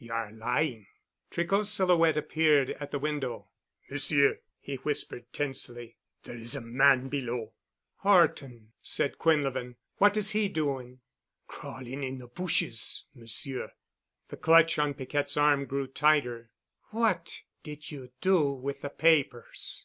"You 0.00 0.12
are 0.14 0.32
lying." 0.32 0.88
Tricot's 1.30 1.70
silhouette 1.70 2.16
appeared 2.16 2.70
at 2.70 2.90
the 2.90 2.98
window. 2.98 3.50
"Monsieur," 3.88 4.40
he 4.58 4.74
whispered 4.78 5.32
tensely, 5.32 5.96
"there's 6.24 6.56
a 6.56 6.60
man—below." 6.60 7.52
"Horton!" 7.98 8.72
said 8.82 9.16
Quinlevin. 9.18 9.76
"What 9.98 10.16
is 10.16 10.32
he 10.32 10.48
doing?" 10.48 11.02
"Crawling 11.46 12.02
in 12.02 12.18
the 12.18 12.26
bushes, 12.26 13.04
Monsieur." 13.14 13.70
The 14.26 14.36
clutch 14.38 14.76
on 14.76 14.94
Piquette's 14.94 15.36
arm 15.36 15.66
grew 15.66 15.86
tighter. 15.86 16.50
"What 16.90 17.42
did 17.62 17.92
you 17.92 18.10
do 18.20 18.50
with 18.54 18.80
the 18.80 18.90
papers?" 18.90 19.84